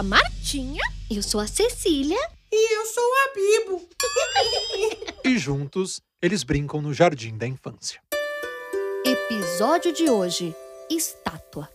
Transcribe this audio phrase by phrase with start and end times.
[0.00, 0.82] a Martinha.
[1.10, 2.18] Eu sou a Cecília.
[2.50, 3.88] E eu sou a Bibo.
[5.22, 8.02] E juntos, eles brincam no jardim da infância.
[9.04, 10.56] Episódio de hoje:
[10.90, 11.68] Estátua.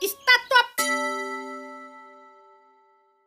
[0.00, 0.64] Estátua.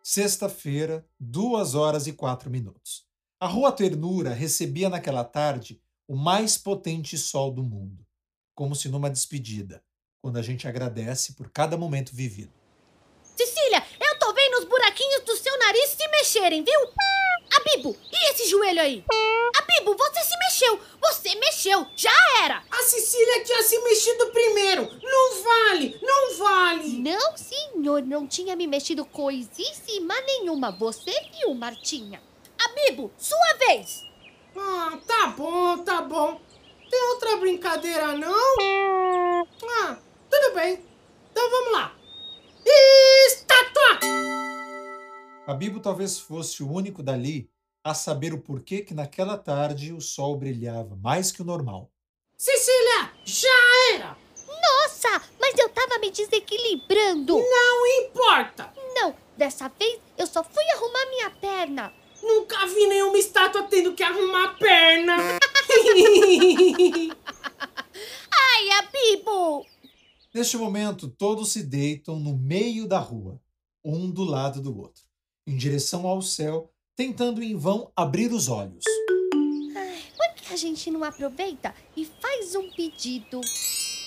[0.03, 3.05] Sexta-feira, duas horas e quatro minutos.
[3.39, 8.03] A Rua Ternura recebia naquela tarde o mais potente sol do mundo,
[8.59, 9.81] como se numa despedida,
[10.21, 12.51] quando a gente agradece por cada momento vivido.
[13.23, 16.79] Cecília, eu tô vendo os buraquinhos do seu nariz se mexerem, viu?
[17.55, 19.05] Abibo, e esse joelho aí?
[19.55, 20.77] Abibo, você se mexeu!
[20.99, 21.87] Você mexeu!
[21.95, 22.11] Já
[22.43, 22.61] era!
[22.69, 24.89] A Cecília tinha se mexido primeiro.
[25.01, 27.01] Não vale, não vale.
[27.01, 30.69] Não, senhor, não tinha me mexido coisíssima nenhuma.
[30.69, 32.21] Você viu, Martinha?
[32.59, 34.03] Abibo, sua vez!
[34.57, 36.48] Ah, tá bom, tá bom.
[36.89, 38.55] Tem outra brincadeira, não?
[39.83, 39.97] Ah,
[40.29, 40.83] tudo bem.
[41.31, 41.95] Então vamos lá.
[43.27, 43.99] Estátua!
[45.47, 47.49] A Bibo talvez fosse o único dali
[47.83, 51.89] a saber o porquê que naquela tarde o sol brilhava mais que o normal.
[52.37, 54.17] Cecília, já era.
[54.47, 57.37] Nossa, mas eu tava me desequilibrando.
[57.37, 58.73] Não importa.
[58.95, 61.93] Não, dessa vez eu só fui arrumar minha perna.
[62.21, 65.17] Nunca vi nenhuma estátua tendo que arrumar a perna.
[68.31, 69.65] Ai, Abibo!
[70.33, 73.41] Neste momento, todos se deitam no meio da rua,
[73.83, 75.03] um do lado do outro,
[75.47, 78.83] em direção ao céu, tentando em vão abrir os olhos.
[80.15, 83.41] Por que a gente não aproveita e faz um pedido?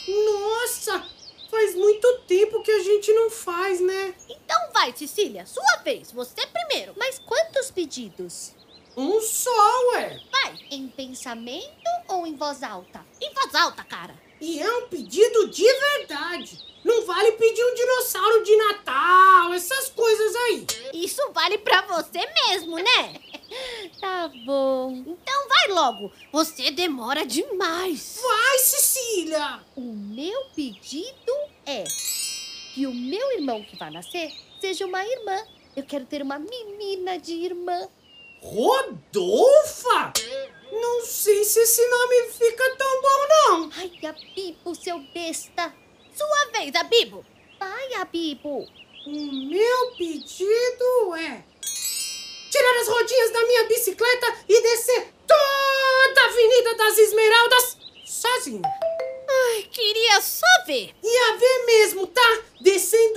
[0.08, 1.04] Nossa,
[1.50, 4.14] faz muito tempo que a gente não faz, né?
[4.28, 6.12] Então vai, Cecília, sua vez.
[6.12, 6.94] Você primeiro.
[6.96, 8.52] Mas quantos pedidos?
[8.96, 10.20] Um só, ué.
[10.30, 13.04] Vai, Em pensamento ou em voz alta?
[13.20, 14.14] em voz alta, cara.
[14.40, 16.58] E é um pedido de verdade.
[16.84, 20.66] Não vale pedir um dinossauro de Natal, essas coisas aí.
[20.92, 23.14] Isso vale pra você mesmo, né?
[24.00, 24.92] Tá bom.
[25.06, 26.10] Então vai logo.
[26.32, 28.18] Você demora demais.
[28.22, 29.60] Vai, Cecília.
[29.76, 31.32] O meu pedido
[31.66, 31.84] é
[32.74, 35.46] que o meu irmão que vai nascer seja uma irmã.
[35.76, 37.86] Eu quero ter uma menina de irmã.
[38.42, 40.12] Rodolfa?
[40.72, 43.70] Não sei se esse nome fica tão bom, não.
[43.76, 45.72] Ai, Abibo, seu besta.
[46.14, 47.24] Sua vez, Abibo.
[47.60, 48.66] Vai, Abibo.
[49.06, 51.44] O meu pedido é
[52.50, 58.62] tirar as rodinhas da minha bicicleta e descer toda a Avenida das Esmeraldas sozinho.
[59.28, 60.94] Ai, queria só ver.
[61.02, 62.42] Ia ver mesmo, tá?
[62.60, 63.11] Descendo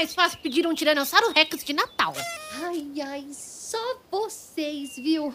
[0.00, 2.14] Mais fácil pedir um Tiranossauro Rex de Natal.
[2.62, 5.34] Ai, ai, só vocês, viu?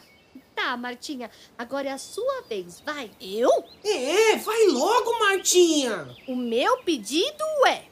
[0.56, 3.12] Tá, Martinha, agora é a sua vez, vai.
[3.22, 3.48] Eu?
[3.84, 6.08] É, vai logo, Martinha.
[6.28, 7.84] O meu pedido é.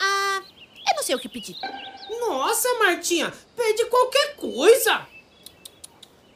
[0.00, 0.40] Ah,
[0.88, 1.58] eu não sei o que pedir.
[2.18, 5.06] Nossa, Martinha, pede qualquer coisa.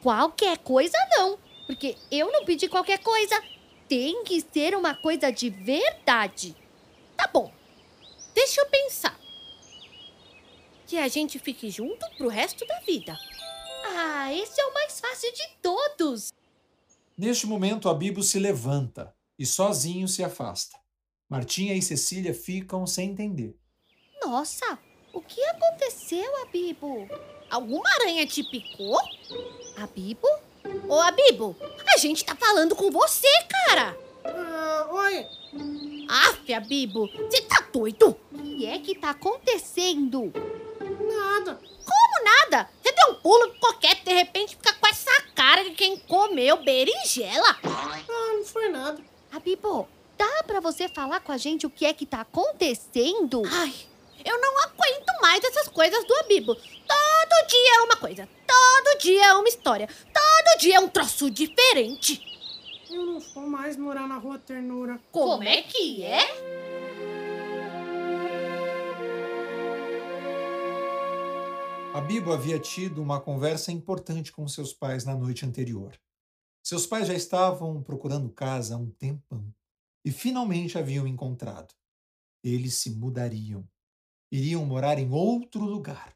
[0.03, 3.43] Qualquer coisa não, porque eu não pedi qualquer coisa.
[3.89, 6.55] Tem que ser uma coisa de verdade.
[8.37, 9.19] Deixa eu pensar.
[10.85, 13.17] Que a gente fique junto pro resto da vida.
[13.83, 16.31] Ah, esse é o mais fácil de todos.
[17.17, 20.77] Neste momento, a Bibo se levanta e sozinho se afasta.
[21.27, 23.57] Martinha e Cecília ficam sem entender.
[24.23, 24.77] Nossa,
[25.11, 27.07] o que aconteceu, Abibo?
[27.49, 28.99] Alguma aranha te picou?
[29.77, 30.27] Abibo?
[30.87, 31.55] Ô, Abibo,
[31.91, 33.27] a gente tá falando com você,
[33.65, 33.97] cara.
[34.23, 35.25] Ah, oi.
[36.07, 38.15] Aff, Abibo, você tá doido?
[38.31, 40.31] O que é que tá acontecendo?
[40.79, 41.59] Nada.
[41.85, 42.69] Como nada?
[42.81, 47.57] Você deu um pulo qualquer, de repente fica com essa cara de quem comeu berinjela.
[47.63, 49.01] Ah, não foi nada.
[49.31, 53.43] Abibo, dá pra você falar com a gente o que é que tá acontecendo?
[53.51, 53.73] Ai,
[54.23, 56.55] eu não aguento mais essas coisas do Abibo.
[56.55, 61.29] Todo dia é uma coisa, todo dia é uma história, todo dia é um troço
[61.29, 62.36] diferente.
[63.17, 64.99] Não vou mais morar na Rua Ternura.
[65.11, 66.19] Como é que é?
[71.95, 75.99] A Bibo havia tido uma conversa importante com seus pais na noite anterior.
[76.63, 79.51] Seus pais já estavam procurando casa há um tempão
[80.05, 81.73] e finalmente haviam encontrado.
[82.43, 83.67] Eles se mudariam.
[84.31, 86.15] Iriam morar em outro lugar.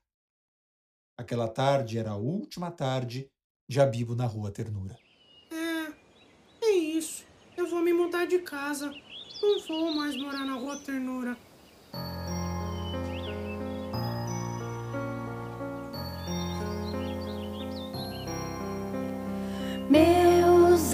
[1.18, 3.28] Aquela tarde era a última tarde
[3.68, 4.96] de Abibo na Rua Ternura.
[7.72, 8.94] Vou me mudar de casa.
[9.42, 11.38] Não vou mais morar na Rua Ternura.
[19.90, 20.94] Meus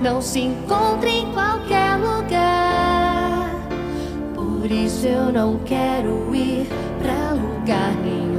[0.00, 3.50] não se encontram em qualquer lugar.
[4.34, 6.66] Por isso eu não quero ir
[7.00, 8.38] pra lugar nenhum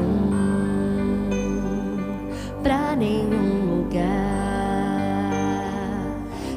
[2.61, 4.09] pra nenhum lugar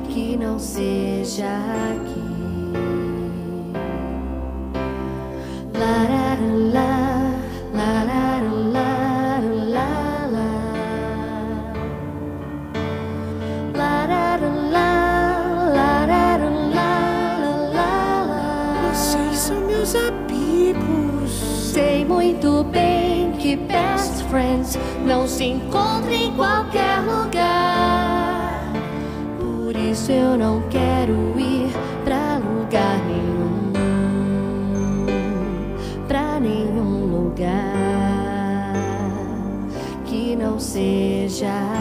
[0.08, 1.46] que não seja
[1.92, 2.21] aqui.
[24.32, 28.72] Friends não se encontram em qualquer lugar.
[29.38, 31.70] Por isso eu não quero ir
[32.02, 33.72] pra lugar nenhum,
[36.08, 38.72] pra nenhum lugar
[40.06, 41.71] que não seja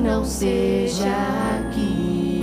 [0.00, 1.12] não seja
[1.60, 2.42] aqui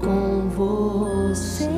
[0.00, 1.70] com vocês.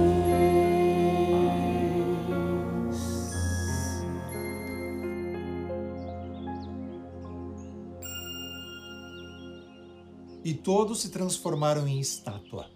[10.44, 12.68] E todos se transformaram em estátua.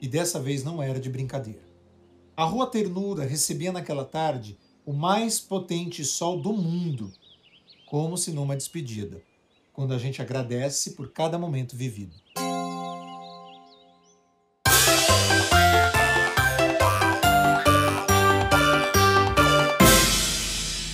[0.00, 1.62] E dessa vez não era de brincadeira.
[2.36, 7.12] A Rua Ternura recebia naquela tarde o mais potente sol do mundo,
[7.86, 9.22] como se numa despedida,
[9.72, 12.14] quando a gente agradece por cada momento vivido.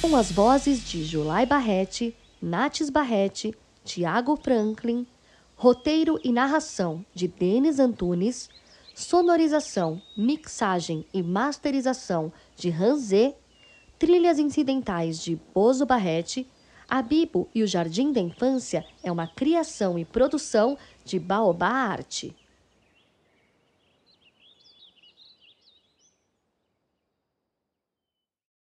[0.00, 3.54] Com as vozes de Julai Barrete, Nates Barrete,
[3.84, 5.06] Tiago Franklin,
[5.56, 8.48] roteiro e narração de Denis Antunes,
[8.94, 13.36] sonorização, mixagem e masterização de Ranzé,
[13.98, 16.48] trilhas incidentais de Bozo Barrete,
[16.88, 22.34] a Bibo e o Jardim da Infância é uma criação e produção de Baobá Arte.